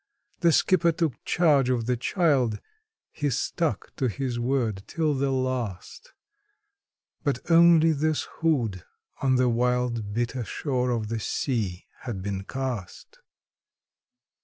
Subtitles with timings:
[0.39, 2.59] The skipper took charge of the child
[3.11, 6.13] he stuck to his word till the last;
[7.23, 8.83] But only this hood
[9.21, 13.19] on the wild, bitter shore of the sea had been cast.